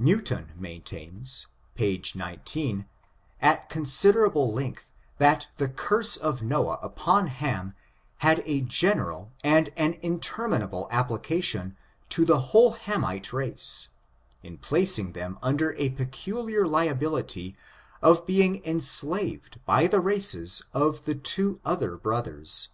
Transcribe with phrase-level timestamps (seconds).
[0.00, 1.46] Newton maintains,
[1.76, 2.86] page 19,
[3.40, 7.74] at considerable length, that the curse of Noah upon Hanij
[8.16, 11.76] had a general and an intermijiable application
[12.08, 13.86] to the whole Hamite race,
[14.42, 17.56] in placing them under a peculiar liability
[18.02, 22.66] of being enslaved by the races of the two other brothers.